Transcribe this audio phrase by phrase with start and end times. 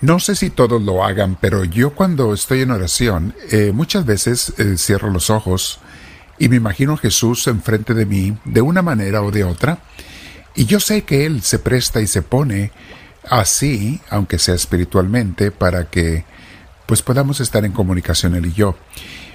[0.00, 4.54] No sé si todos lo hagan, pero yo cuando estoy en oración, eh, muchas veces
[4.56, 5.78] eh, cierro los ojos
[6.38, 9.80] y me imagino a Jesús enfrente de mí de una manera o de otra,
[10.54, 12.72] y yo sé que Él se presta y se pone
[13.28, 16.24] así, aunque sea espiritualmente, para que
[16.86, 18.76] pues podamos estar en comunicación Él y yo.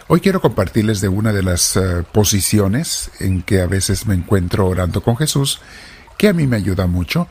[0.07, 4.67] Hoy quiero compartirles de una de las eh, posiciones en que a veces me encuentro
[4.67, 5.61] orando con Jesús,
[6.17, 7.27] que a mí me ayuda mucho,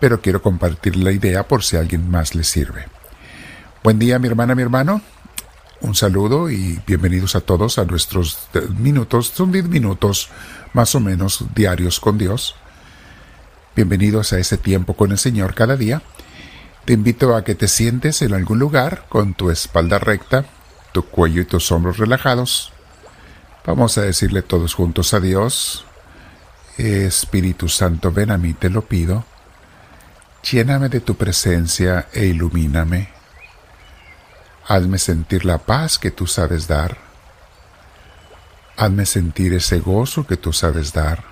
[0.00, 2.86] pero quiero compartir la idea por si a alguien más le sirve.
[3.82, 5.00] Buen día mi hermana, mi hermano.
[5.80, 10.28] Un saludo y bienvenidos a todos a nuestros minutos, son 10 minutos
[10.72, 12.56] más o menos diarios con Dios.
[13.76, 16.02] Bienvenidos a ese tiempo con el Señor cada día.
[16.84, 20.46] Te invito a que te sientes en algún lugar con tu espalda recta,
[20.92, 22.72] tu cuello y tus hombros relajados.
[23.64, 25.84] Vamos a decirle todos juntos a Dios.
[26.76, 29.24] Espíritu Santo, ven a mí, te lo pido
[30.42, 33.08] Lléname de tu presencia e ilumíname.
[34.66, 36.98] Hazme sentir la paz que tú sabes dar.
[38.76, 41.24] Hazme sentir ese gozo que tú sabes dar.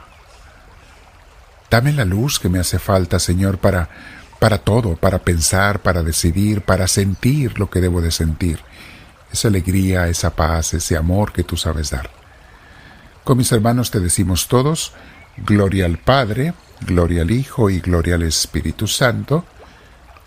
[1.70, 3.88] Dame la luz que me hace falta, Señor, para
[4.38, 8.60] para todo, para pensar, para decidir, para sentir lo que debo de sentir.
[9.32, 12.10] Esa alegría, esa paz, ese amor que tú sabes dar.
[13.24, 14.92] Con mis hermanos te decimos todos,
[15.36, 19.44] gloria al Padre, Gloria al Hijo y gloria al Espíritu Santo,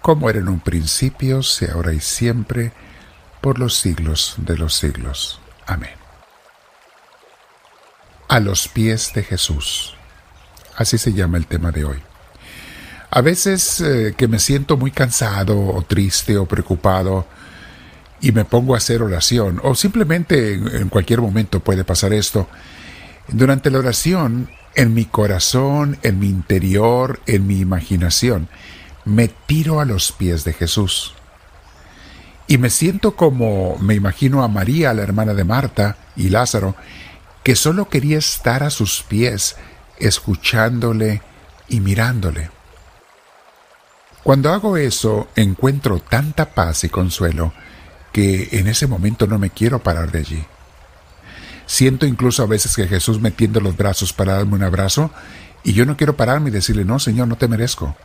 [0.01, 2.71] como era en un principio, sea ahora y siempre,
[3.41, 5.39] por los siglos de los siglos.
[5.65, 5.91] Amén.
[8.27, 9.95] A los pies de Jesús.
[10.75, 12.01] Así se llama el tema de hoy.
[13.11, 17.25] A veces eh, que me siento muy cansado o triste o preocupado
[18.21, 22.47] y me pongo a hacer oración, o simplemente en cualquier momento puede pasar esto,
[23.29, 28.47] durante la oración en mi corazón, en mi interior, en mi imaginación,
[29.03, 31.15] me tiro a los pies de Jesús.
[32.47, 36.77] Y me siento como me imagino a María, la hermana de Marta, y Lázaro,
[37.43, 39.57] que solo quería estar a sus pies,
[39.97, 41.23] escuchándole
[41.67, 42.49] y mirándole.
[44.23, 47.51] Cuando hago eso, encuentro tanta paz y consuelo
[48.13, 50.45] que en ese momento no me quiero parar de allí.
[51.69, 55.11] Siento incluso a veces que Jesús me tiende los brazos para darme un abrazo
[55.63, 57.95] y yo no quiero pararme y decirle, no, Señor, no te merezco.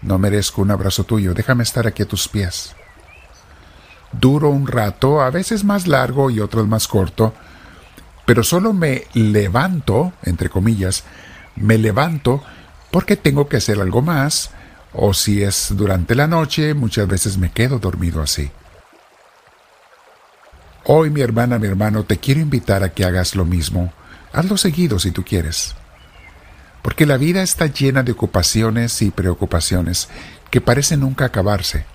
[0.00, 2.74] No merezco un abrazo tuyo, déjame estar aquí a tus pies.
[4.10, 7.34] Duro un rato, a veces más largo y otros más corto,
[8.24, 11.04] pero solo me levanto, entre comillas,
[11.56, 12.42] me levanto
[12.90, 14.48] porque tengo que hacer algo más,
[14.94, 18.50] o si es durante la noche, muchas veces me quedo dormido así.
[20.86, 23.90] Hoy, mi hermana, mi hermano, te quiero invitar a que hagas lo mismo.
[24.34, 25.74] Hazlo seguido si tú quieres.
[26.82, 30.10] Porque la vida está llena de ocupaciones y preocupaciones
[30.50, 31.86] que parecen nunca acabarse.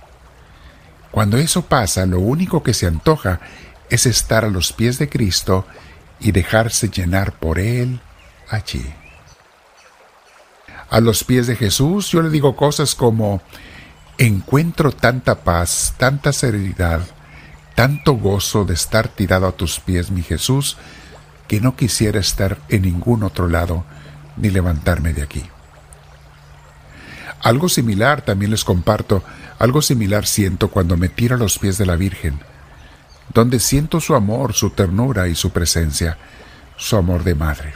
[1.11, 3.39] Cuando eso pasa, lo único que se antoja
[3.91, 5.67] es estar a los pies de Cristo
[6.19, 7.99] y dejarse llenar por Él
[8.49, 8.91] allí.
[10.89, 13.43] A los pies de Jesús yo le digo cosas como,
[14.17, 17.01] encuentro tanta paz, tanta serenidad,
[17.79, 20.75] tanto gozo de estar tirado a tus pies, mi Jesús,
[21.47, 23.85] que no quisiera estar en ningún otro lado
[24.35, 25.45] ni levantarme de aquí.
[27.41, 29.23] Algo similar también les comparto,
[29.59, 32.41] algo similar siento cuando me tiro a los pies de la Virgen,
[33.33, 36.17] donde siento su amor, su ternura y su presencia,
[36.75, 37.75] su amor de madre.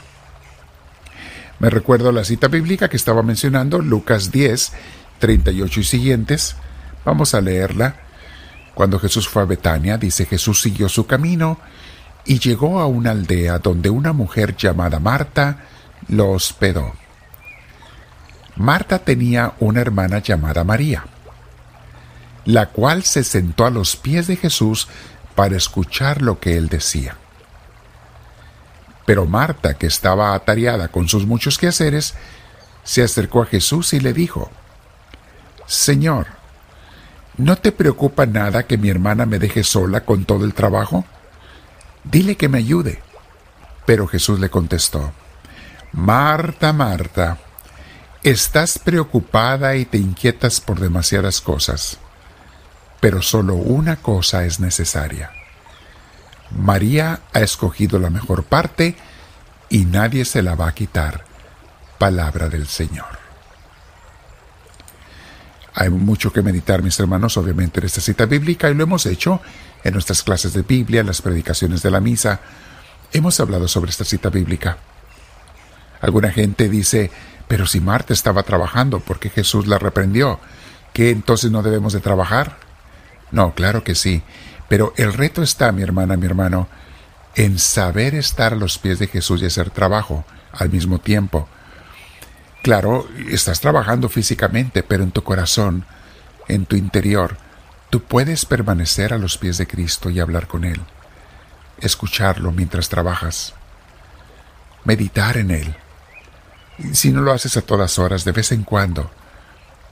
[1.60, 4.70] Me recuerdo la cita bíblica que estaba mencionando, Lucas 10,
[5.18, 6.56] 38 y siguientes.
[7.06, 8.03] Vamos a leerla
[8.74, 11.58] cuando Jesús fue a Betania, dice Jesús siguió su camino
[12.24, 15.58] y llegó a una aldea donde una mujer llamada Marta
[16.08, 16.92] lo hospedó.
[18.56, 21.04] Marta tenía una hermana llamada María,
[22.44, 24.88] la cual se sentó a los pies de Jesús
[25.34, 27.16] para escuchar lo que él decía.
[29.06, 32.14] Pero Marta, que estaba atareada con sus muchos quehaceres,
[32.84, 34.50] se acercó a Jesús y le dijo,
[35.66, 36.26] Señor,
[37.36, 41.04] ¿No te preocupa nada que mi hermana me deje sola con todo el trabajo?
[42.04, 43.02] Dile que me ayude.
[43.86, 45.12] Pero Jesús le contestó,
[45.92, 47.38] Marta, Marta,
[48.22, 51.98] estás preocupada y te inquietas por demasiadas cosas,
[53.00, 55.30] pero solo una cosa es necesaria.
[56.50, 58.96] María ha escogido la mejor parte
[59.68, 61.24] y nadie se la va a quitar.
[61.98, 63.23] Palabra del Señor.
[65.74, 69.40] Hay mucho que meditar, mis hermanos, obviamente, en esta cita bíblica y lo hemos hecho
[69.82, 72.40] en nuestras clases de Biblia, en las predicaciones de la misa.
[73.12, 74.78] Hemos hablado sobre esta cita bíblica.
[76.00, 77.10] Alguna gente dice,
[77.48, 80.38] pero si Marta estaba trabajando, ¿por qué Jesús la reprendió?
[80.92, 82.58] ¿Que entonces no debemos de trabajar?
[83.32, 84.22] No, claro que sí.
[84.68, 86.68] Pero el reto está, mi hermana, mi hermano,
[87.34, 91.48] en saber estar a los pies de Jesús y hacer trabajo al mismo tiempo.
[92.64, 95.84] Claro, estás trabajando físicamente, pero en tu corazón,
[96.48, 97.36] en tu interior,
[97.90, 100.80] tú puedes permanecer a los pies de Cristo y hablar con Él,
[101.82, 103.52] escucharlo mientras trabajas,
[104.84, 105.76] meditar en Él.
[106.94, 109.10] si no lo haces a todas horas, de vez en cuando,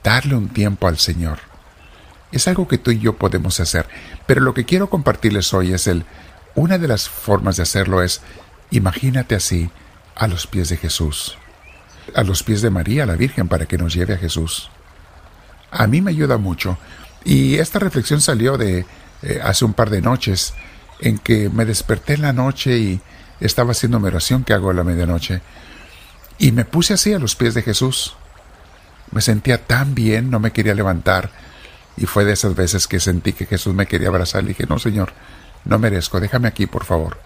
[0.03, 1.37] darle un tiempo al Señor.
[2.31, 3.87] Es algo que tú y yo podemos hacer,
[4.25, 6.05] pero lo que quiero compartirles hoy es el,
[6.55, 8.21] una de las formas de hacerlo es,
[8.71, 9.69] imagínate así,
[10.15, 11.37] a los pies de Jesús,
[12.15, 14.69] a los pies de María, la Virgen, para que nos lleve a Jesús.
[15.71, 16.77] A mí me ayuda mucho,
[17.23, 18.85] y esta reflexión salió de
[19.21, 20.53] eh, hace un par de noches,
[20.99, 23.01] en que me desperté en la noche y
[23.39, 25.41] estaba haciendo mi oración que hago a la medianoche,
[26.37, 28.15] y me puse así a los pies de Jesús.
[29.11, 31.31] Me sentía tan bien, no me quería levantar,
[31.97, 34.43] y fue de esas veces que sentí que Jesús me quería abrazar.
[34.43, 35.13] Le dije, no, Señor,
[35.65, 37.19] no merezco, déjame aquí, por favor.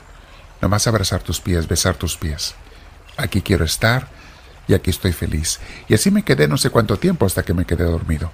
[0.62, 2.56] Nomás abrazar tus pies, besar tus pies.
[3.16, 4.10] Aquí quiero estar
[4.68, 5.60] y aquí estoy feliz.
[5.88, 8.32] Y así me quedé no sé cuánto tiempo hasta que me quedé dormido.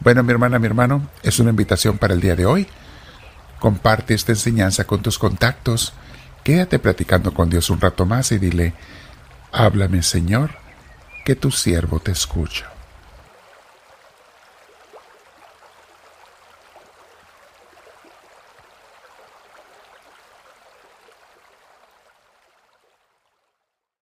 [0.00, 2.66] Bueno, mi hermana, mi hermano, es una invitación para el día de hoy.
[3.58, 5.94] Comparte esta enseñanza con tus contactos.
[6.42, 8.74] Quédate platicando con Dios un rato más y dile,
[9.50, 10.50] háblame Señor,
[11.24, 12.73] que tu siervo te escucha.